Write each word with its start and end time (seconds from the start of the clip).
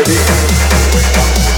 ready? 0.00 1.49